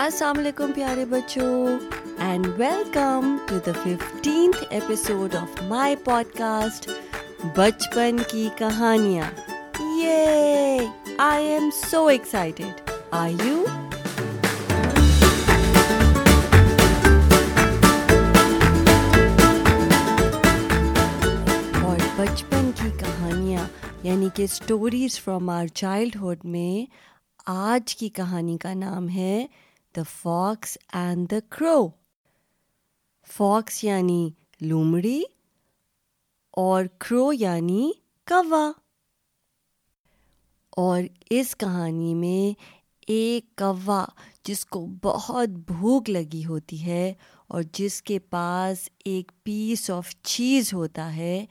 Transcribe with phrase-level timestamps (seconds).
[0.00, 1.76] السلام علیکم پیارے بچوں
[2.24, 5.96] and welcome to the fifteenth episode of my
[6.36, 6.88] podcast
[7.56, 9.28] بچپن کی کہانیاں
[9.98, 10.86] یہ
[11.26, 13.64] I am so excited I you
[21.84, 23.66] اور بچپن کی کہانیاں
[24.06, 26.84] یعنی کہ اسٹوریز فرام آر چائلڈہڈ میں
[27.60, 29.44] آج کی کہانی کا نام ہے
[29.96, 31.78] the fox and the crow
[33.36, 34.28] فاکس یعنی
[34.68, 35.20] لومڑی
[36.64, 37.90] اور کرو یعنی
[38.28, 38.70] کوا
[40.82, 41.02] اور
[41.38, 42.52] اس کہانی میں
[43.12, 44.04] ایک کوا
[44.48, 47.12] جس کو بہت بھوک لگی ہوتی ہے
[47.54, 51.44] اور جس کے پاس ایک پیس آف چیز ہوتا ہے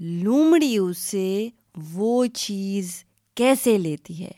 [0.00, 1.26] لومڑی اسے
[1.92, 2.94] وہ چیز
[3.36, 4.30] کیسے لیتی ہے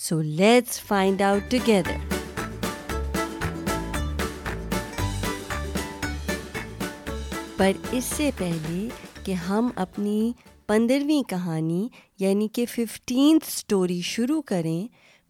[0.00, 1.96] So let's find out together.
[7.58, 8.86] پر اس سے پہلے
[9.24, 10.20] کہ ہم اپنی
[10.66, 11.86] پندرہویں کہانی
[12.24, 14.86] یعنی کہ ففٹینتھ اسٹوری شروع کریں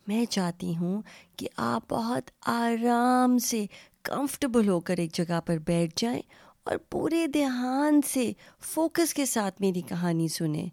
[0.08, 1.00] میں چاہتی ہوں
[1.38, 3.64] کہ آپ بہت آرام سے
[4.10, 6.22] کمفٹیبل ہو کر ایک جگہ پر بیٹھ جائیں
[6.68, 8.30] اور پورے دھیان سے
[8.74, 10.66] فوکس کے ساتھ میری کہانی سنیں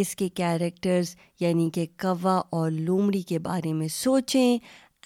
[0.00, 4.58] اس کے کیریکٹرز یعنی کہ کوا اور لومڑی کے بارے میں سوچیں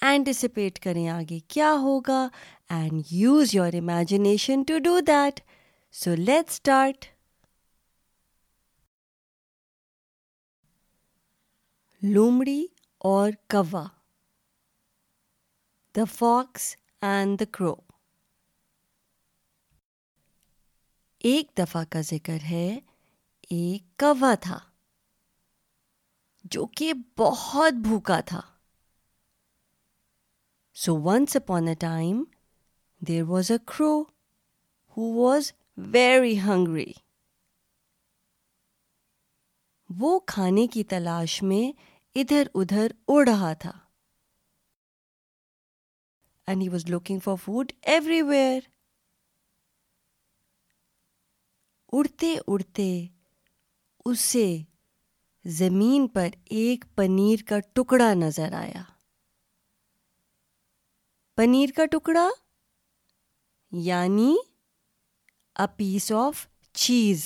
[0.07, 2.27] اینٹیسپیٹ کریں آگے کیا ہوگا
[2.77, 5.39] and use your imagination to do that
[6.03, 7.05] so let start
[12.13, 12.65] لومڑی
[13.11, 13.85] اور کوا
[15.95, 16.75] the fox
[17.11, 17.73] and the crow
[21.29, 22.69] ایک دفعہ کا ذکر ہے
[23.51, 24.59] ایک کوا تھا
[26.53, 28.41] جو کہ بہت بھوکا تھا
[30.81, 32.23] so once upon a time
[33.07, 33.87] there was a crow
[34.97, 35.51] who was
[35.93, 36.91] very hungry
[39.99, 41.63] وہ کھانے کی تلاش میں
[42.19, 43.71] ادھر ادھر اڑ رہا تھا
[46.47, 47.71] and he was looking for food
[48.21, 48.69] everywhere
[51.97, 52.87] اڑتے اڑتے
[54.05, 54.47] اسے
[55.53, 58.81] زمین پر ایک پنیر کا ٹکڑا نظر آیا
[61.37, 62.27] پنیر کا ٹکڑا
[63.87, 64.33] یعنی
[65.57, 66.45] ا پیس آف
[66.83, 67.25] چیز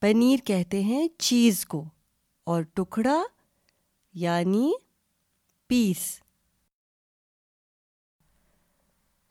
[0.00, 1.84] پنیر کہتے ہیں چیز کو
[2.52, 3.16] اور ٹکڑا
[4.24, 4.70] یعنی
[5.68, 5.98] piece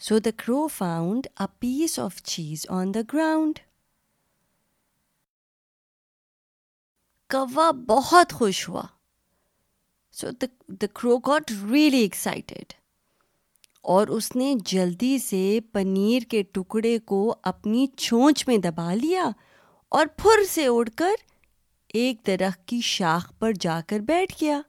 [0.07, 3.59] so the crow found a piece of cheese on the ground
[7.33, 8.81] کوا بہت خوش ہوا
[10.17, 10.45] so the
[10.81, 12.73] the crow got really excited
[13.93, 15.39] اور اس نے جلدی سے
[15.73, 17.19] پنیر کے ٹکڑے کو
[17.51, 19.23] اپنی چونچ میں دبا لیا
[19.97, 21.23] اور پھر سے اڑ کر
[22.01, 24.61] ایک درخت کی شاخ پر جا کر بیٹھ گیا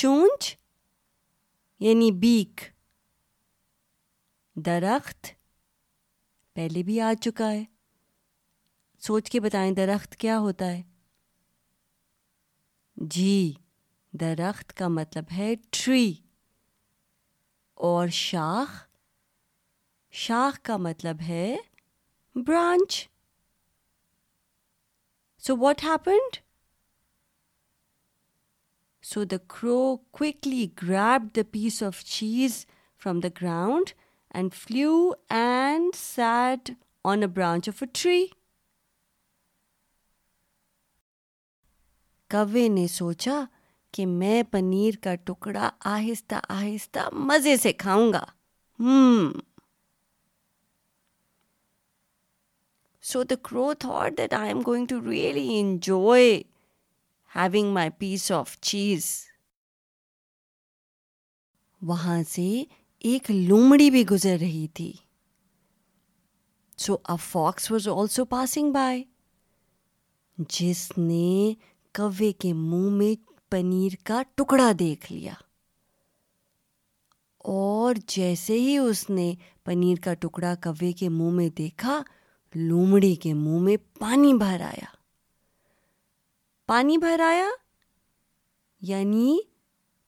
[0.00, 0.54] چونچ
[1.88, 2.60] یعنی بیک
[4.66, 5.34] درخت
[6.54, 7.64] پہلے بھی آ چکا ہے
[9.06, 10.80] سوچ کے بتائیں درخت کیا ہوتا ہے
[13.14, 13.34] جی
[14.20, 16.12] درخت کا مطلب ہے ٹری
[17.88, 18.72] اور شاخ
[20.22, 21.56] شاخ کا مطلب ہے
[22.46, 22.96] branch
[25.46, 26.36] so what happened
[29.12, 29.78] so the crow
[30.20, 32.64] quickly grab the piece of cheese
[33.02, 33.90] from the ground
[34.34, 34.96] and flew
[35.40, 36.70] and sat
[37.12, 38.24] on a branch of a tree
[42.30, 43.40] کوے نے سوچا
[43.94, 48.24] کہ میں پنیر کا ٹکڑا آہستہ آہستہ مزے سے کھاؤں گا
[48.84, 49.30] ہم
[53.12, 56.32] so the crow thought that I am going to really enjoy
[57.36, 59.06] having my piece of cheese
[61.90, 62.48] وہاں سے
[63.08, 64.92] ایک لومڑی بھی گزر رہی تھی
[66.86, 69.02] so a fox was also passing by
[70.58, 71.52] جس نے
[71.96, 73.14] کوے کے منہ میں
[73.50, 75.32] پنیر کا ٹکڑا دیکھ لیا
[77.52, 79.32] اور جیسے ہی اس نے
[79.64, 82.00] پنیر کا ٹکڑا کوے کے منہ میں دیکھا
[82.54, 84.90] لومڑی کے منہ میں پانی بھر آیا
[86.66, 87.48] پانی بھر آیا
[88.88, 89.36] یعنی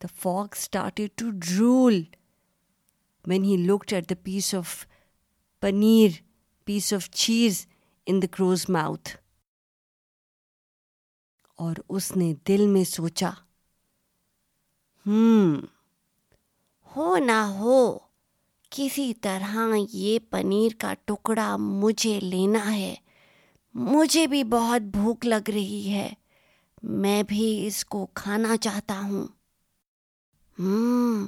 [0.03, 2.01] the fox started to drool
[3.29, 4.75] when he looked at the piece of
[5.61, 6.21] paneer
[6.67, 7.67] piece of cheese
[8.11, 9.17] in the cruise mouth
[11.65, 13.29] اور اس نے دل میں سوچا
[15.07, 15.55] ہم
[16.97, 17.79] ہو نہ ہو
[18.77, 19.57] کسی طرح
[19.93, 22.95] یہ پنیر کا ٹکڑا مجھے لینا ہے
[23.95, 26.09] مجھے بھی بہت بھوک لگ رہی ہے
[27.05, 29.27] میں بھی اس کو کھانا چاہتا ہوں
[30.59, 31.27] ہم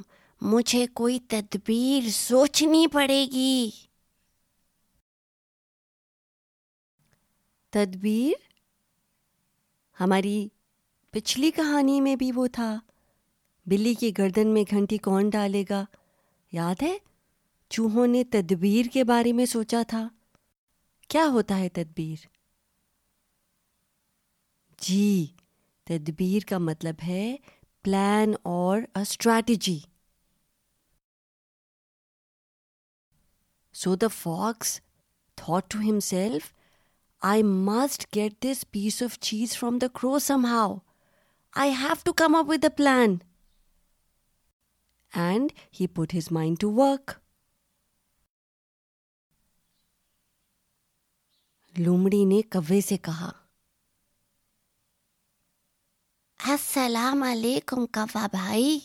[0.51, 3.69] مجھے کوئی تدبیر سوچنی پڑے گی
[7.73, 8.49] تدبیر
[10.01, 10.37] ہماری
[11.13, 12.75] پچھلی کہانی میں بھی وہ تھا
[13.69, 15.83] بلی کی گردن میں گھنٹی کون ڈالے گا
[16.51, 16.95] یاد ہے
[17.75, 20.07] چوہوں نے تدبیر کے بارے میں سوچا تھا
[21.09, 22.25] کیا ہوتا ہے تدبیر
[24.87, 25.25] جی
[25.87, 27.23] تدبیر کا مطلب ہے
[27.83, 29.77] پلان اور strategy
[33.83, 34.79] so the fox
[35.43, 36.51] thought to himself
[37.29, 40.19] I must get this piece of cheese from the crow
[40.49, 40.73] somehow
[41.61, 43.15] I have to come up with a plan
[45.23, 47.11] and he put his mind to work
[51.85, 53.29] لومڑی نے کبے سے کہا
[56.53, 58.77] السلام علیکم کوا بھائی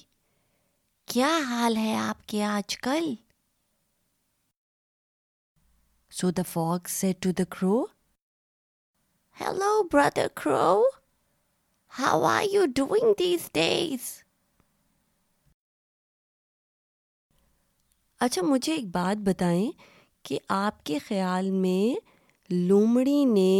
[1.13, 3.15] کیا حال ہے آپ کے آج کل
[6.21, 7.85] so the fog set to the کرو
[9.39, 10.83] Hello, Brother Crow.
[11.89, 14.05] How are you doing these days?
[18.27, 19.71] اچھا مجھے ایک بات بتائیں
[20.29, 21.95] کہ آپ کے خیال میں
[22.53, 23.51] لومڑی نے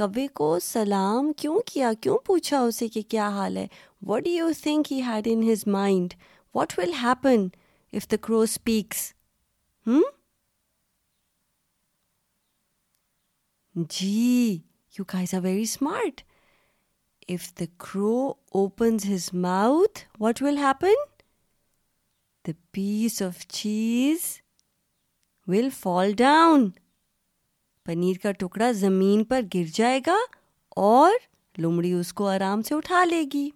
[0.00, 3.66] کبھی کو سلام کیوں کیا کیوں پوچھا اسے کہ کیا حال ہے
[4.06, 6.14] what do you think he had in his mind
[6.54, 7.46] what will happen
[7.96, 9.12] if the crow speaks
[9.86, 10.02] ہوں
[13.98, 14.58] جی
[14.98, 16.20] you are very smart
[17.32, 18.16] if the crow
[18.60, 20.96] opens his mouth what will happen
[22.46, 24.24] the piece of cheese
[25.48, 26.68] will fall down
[27.84, 30.16] paneer کا ٹکڑا زمین پر گر جائے گا
[30.90, 31.12] اور
[31.60, 33.48] لومڑی اس کو آرام سے اٹھا لے گی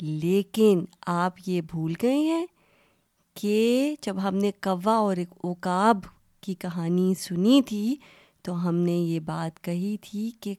[0.00, 0.84] لیکن
[1.16, 2.44] آپ یہ بھول گئے ہیں
[3.40, 6.00] کہ جب ہم نے کوا اور ایک اوکاب
[6.42, 7.94] کی کہانی سنی تھی
[8.48, 10.54] تو ہم نے یہ بات کہی تھی کہ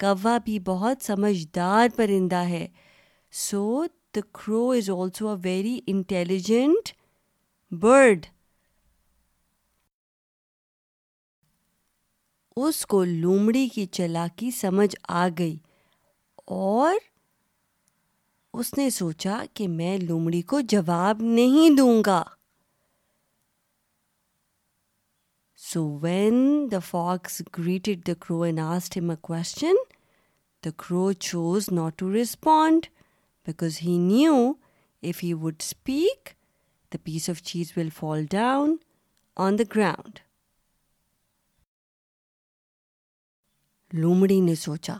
[0.00, 2.66] کوا بھی بہت سمجھدار پرندہ ہے
[3.40, 3.64] so
[4.16, 6.88] the crow is also a very intelligent
[7.82, 8.26] bird
[12.66, 15.56] اس کو لومڑی کی چلا کی سمجھ آ گئی
[16.60, 16.94] اور
[18.60, 22.22] اس نے سوچا کہ میں لومڑی کو جواب نہیں دوں گا
[25.70, 26.36] so when
[26.72, 28.60] the fox greeted the crow and
[28.96, 29.76] ہم a question
[30.64, 32.86] the crow choose not to respond
[33.46, 34.34] because he knew
[35.08, 36.28] if you would speak
[36.92, 38.76] the piece of cheese will fall down
[39.44, 40.18] on the ground
[44.02, 44.96] لومڑی نے سوچا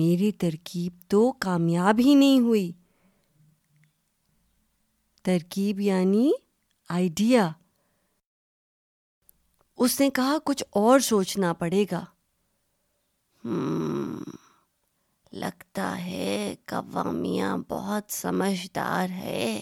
[0.00, 2.70] میری ترکیب تو کامیاب ہی نہیں ہوئی
[5.30, 6.30] ترکیب یعنی
[6.98, 7.48] آئیڈیا
[9.84, 12.04] اس نے کہا کچھ اور سوچنا پڑے گا
[15.38, 19.60] لگتا ہے قوامیاں بہت سمجھدار ہے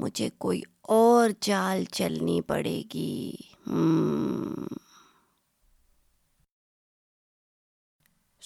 [0.00, 0.60] مجھے کوئی
[0.96, 3.34] اور چال چلنی پڑے گی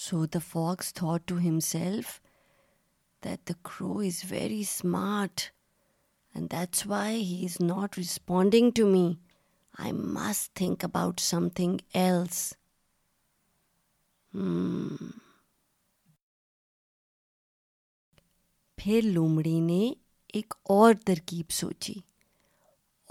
[0.06, 1.38] so the fox thought to
[1.70, 2.18] himself
[3.24, 5.40] that the crow is very smart
[6.34, 9.06] and that's why he is not responding to me
[9.78, 9.90] پھر
[19.02, 19.88] لومڑی نے
[20.38, 21.94] ایک اور ترکیب سوچی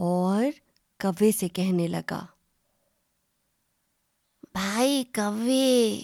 [0.08, 0.44] اور
[1.02, 2.26] کوے سے کہنے لگا
[4.54, 6.00] بھائی کوے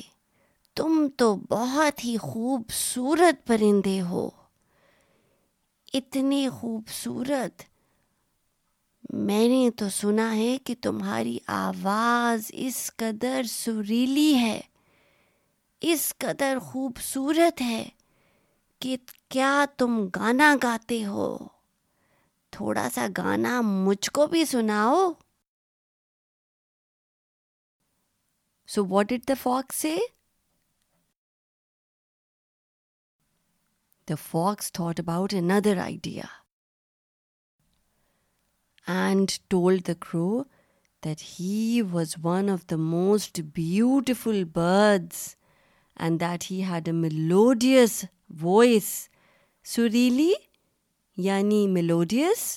[0.75, 4.29] تم تو بہت ہی خوبصورت پرندے ہو
[5.99, 7.61] اتنے خوبصورت
[9.13, 14.59] میں نے تو سنا ہے کہ تمہاری آواز اس قدر سریلی ہے
[15.91, 17.83] اس قدر خوبصورت ہے
[18.81, 18.95] کہ
[19.29, 21.27] کیا تم گانا گاتے ہو
[22.57, 25.09] تھوڑا سا گانا مجھ کو بھی سناؤ
[28.73, 29.95] so what did the fox say
[34.09, 36.39] the fox thought about another idea
[38.87, 40.41] and told the crow
[41.05, 45.25] that he was one of the most beautiful birds
[45.99, 48.03] and that he had a melodious
[48.41, 48.85] voice
[49.75, 50.31] سریلی
[51.27, 52.49] یعنی melodious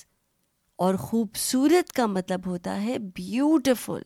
[0.83, 4.01] اور خوبصورت کا مطلب ہوتا ہے beautiful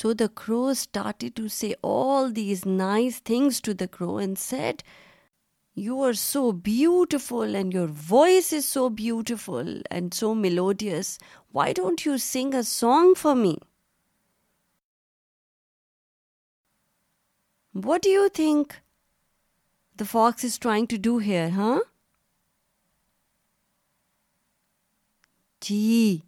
[0.00, 4.82] so the crow start to see all these nice things to the crow and said
[5.82, 11.18] you are so beautiful and your voice is so beautiful and so melodious.
[11.50, 13.58] Why don't you sing a song for me?
[17.72, 18.80] What do you think
[19.96, 21.80] the fox is trying to do here, huh?
[25.60, 26.24] Gee,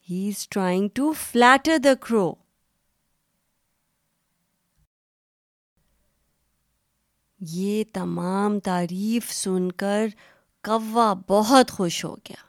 [0.00, 2.36] he's trying to flatter the crow.
[7.46, 10.06] یہ تمام تعریف سن کر
[10.66, 12.46] کوا بہت خوش ہو گیا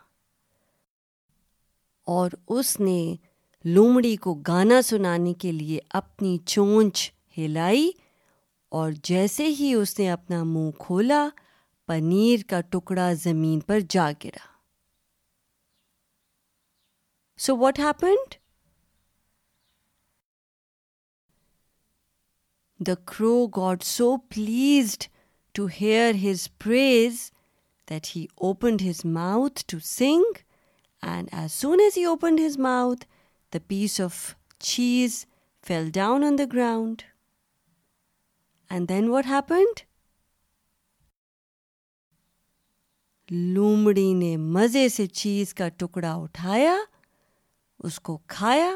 [2.13, 3.15] اور اس نے
[3.65, 7.89] لومڑی کو گانا سنانے کے لیے اپنی چونچ ہلائی
[8.79, 11.27] اور جیسے ہی اس نے اپنا منہ کھولا
[11.87, 14.47] پنیر کا ٹکڑا زمین پر جا گرا
[17.45, 18.35] سو what happened
[22.87, 25.03] the crow got so pleased
[25.55, 27.13] to hear his praise
[27.89, 30.25] that he opened his mouth to sing
[31.11, 33.05] and as soon as he opened his mouth
[33.53, 34.15] the piece of
[34.69, 35.25] cheese
[35.67, 37.01] fell down on the ground
[38.71, 39.79] and then what happened
[43.55, 46.75] لومڑی نے مزے سے چیز کا ٹکڑا اٹھایا
[47.87, 48.71] اس کو کھایا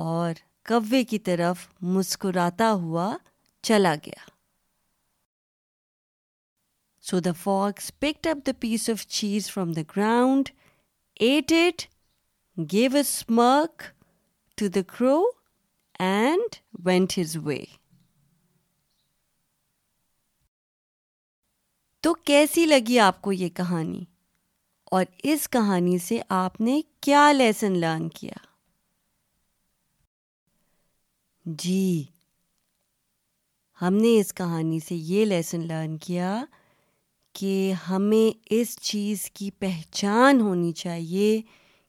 [0.00, 0.32] اور
[0.68, 1.58] کوے کی طرف
[1.92, 3.08] مسکراتا ہوا
[3.66, 4.24] چلا گیا
[7.10, 10.48] so the fox picked up the piece of cheese from the ground
[11.26, 11.82] ate it
[12.72, 13.82] gave a smirk
[14.60, 15.16] to the crow
[16.08, 16.56] and
[16.86, 17.58] went his way
[22.02, 24.04] تو کیسی لگی آپ کو یہ کہانی
[24.96, 28.46] اور اس کہانی سے آپ نے کیا لیسن لرن کیا
[31.56, 32.02] جی
[33.82, 36.32] ہم نے اس کہانی سے یہ لیسن لرن کیا
[37.38, 37.52] کہ
[37.88, 41.40] ہمیں اس چیز کی پہچان ہونی چاہیے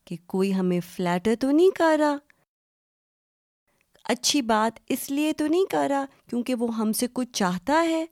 [0.08, 2.16] کہ کوئی ہمیں فلیٹر تو نہیں کر رہا
[4.14, 8.06] اچھی بات اس لیے تو نہیں کر رہا کیونکہ وہ ہم سے کچھ چاہتا ہے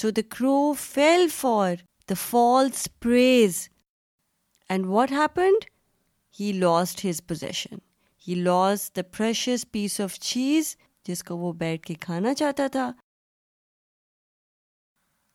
[0.00, 1.74] so the crow fell for
[2.10, 3.68] the false praise
[4.68, 5.64] and what happened
[6.40, 7.76] he lost his position
[8.28, 10.76] he lost the precious piece of cheese
[11.06, 12.90] جس کو وہ بیٹھ کے کھانا چاہتا تھا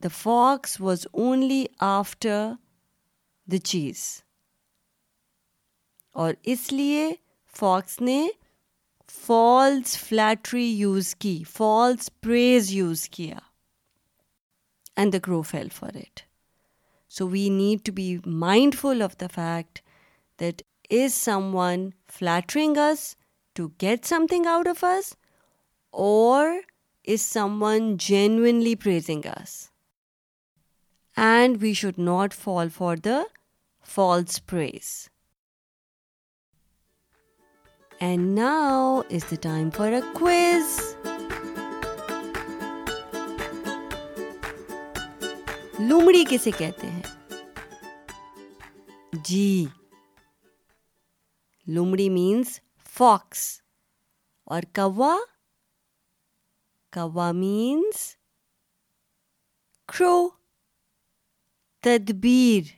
[0.04, 2.46] the fox was only after
[3.52, 4.04] the cheese
[6.24, 7.10] اور اس لیے
[7.58, 8.22] فاکس نے
[9.26, 13.38] فالس فلیٹری یوز کی فالس پریز یوز کیا
[14.98, 16.20] and the crow fell for it
[17.18, 18.16] so we need to be
[18.82, 19.80] mindful of the fact
[20.40, 20.62] that
[21.56, 22.76] someone flattering
[23.56, 25.14] to get something out of us
[26.04, 26.48] اور
[27.14, 29.28] اس someone genuinely per
[31.76, 33.22] should not fall for the
[33.94, 34.92] false praise
[38.00, 40.00] and now is the time for a
[45.90, 47.02] کمڑی کسے کہتے ہیں
[49.26, 49.66] جی
[51.76, 52.50] لمڑی means
[52.98, 53.40] fox
[54.56, 55.16] اور کوا
[56.96, 57.98] کوا means
[59.94, 60.18] crow
[61.88, 62.72] تدبیر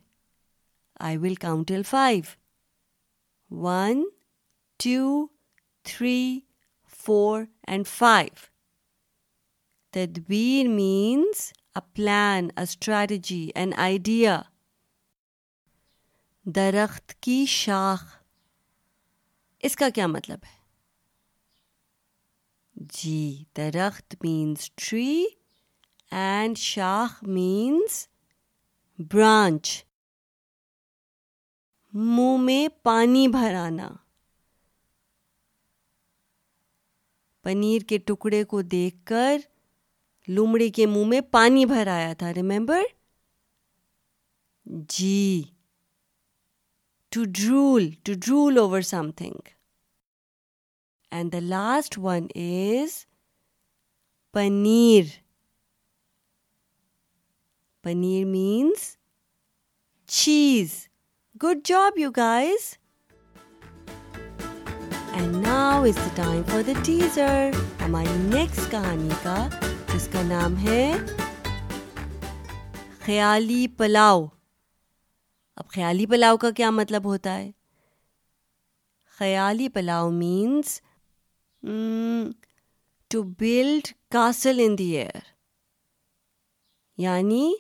[1.08, 2.24] I will counter five
[3.68, 4.04] one
[4.84, 5.26] two
[5.94, 6.18] three
[7.06, 8.46] four and five
[9.96, 14.42] تدبیر means a plan a strategy and idea
[16.56, 18.18] درخت کی شاخ
[19.66, 20.58] اس کا کیا مطلب ہے
[22.98, 23.18] جی
[23.58, 25.24] درخت مینس ٹری
[26.12, 28.06] اینڈ شاخ مینس
[29.14, 29.70] برانچ
[31.94, 33.90] منہ میں پانی بھرانا
[37.44, 39.38] پنیر کے ٹکڑے کو دیکھ کر
[40.32, 42.82] لومڑی کے منہ میں پانی بھرایا تھا remember
[44.98, 45.42] G
[47.16, 48.82] to drool to drool over
[49.18, 49.48] something
[51.16, 52.94] and the last one is
[54.34, 55.06] paneer
[57.84, 58.80] paneer means
[60.22, 60.72] cheese
[61.44, 62.64] good job you guys
[65.14, 67.36] and now is the time for the teacher
[67.86, 69.38] ہماری نیکسٹ کہانی کا
[69.94, 70.84] جس کا نام ہے
[73.06, 74.26] خیالی پلاؤ
[75.60, 77.50] اب خیالی پلاؤ کا کیا مطلب ہوتا ہے
[79.18, 80.80] خیالی pulao means
[83.12, 85.20] to build castle in the air
[87.04, 87.52] یعنی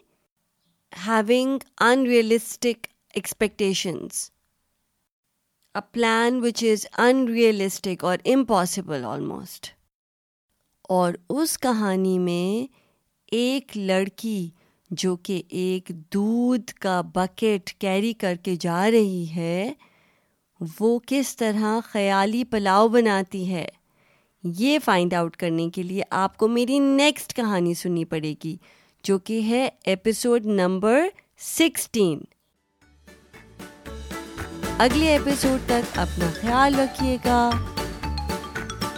[1.07, 1.57] having
[2.07, 4.29] unrealistic expectations
[5.75, 6.85] a plan which is
[7.33, 9.67] unrealistic اور امپاسبل آلموسٹ
[10.99, 12.65] اور اس کہانی میں
[13.41, 14.39] ایک لڑکی
[15.01, 19.73] جو کہ ایک دودھ کا بکٹ کیری کر کے جا رہی ہے
[20.79, 23.65] وہ کس طرح خیالی پلاؤ بناتی ہے
[24.57, 28.55] یہ فائنڈ آؤٹ کرنے کے لیے آپ کو میری نیکسٹ کہانی سننی پڑے گی
[29.03, 31.07] جو کہ ہے ایپیسوڈ نمبر
[31.57, 32.19] سکسٹین
[34.81, 37.49] اگلے ایپیسوڈ تک اپنا خیال رکھیے گا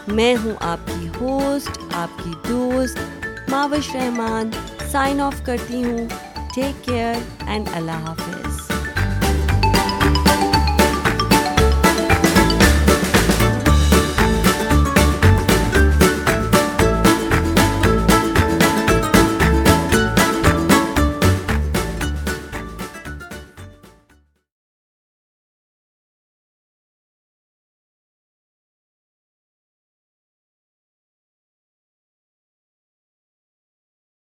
[0.07, 4.49] میں ہوں آپ کی ہوسٹ آپ کی دوست ماوش رحمان
[4.91, 6.07] سائن آف کرتی ہوں
[6.55, 7.15] ٹیک کیئر
[7.47, 8.50] اینڈ اللہ حافظ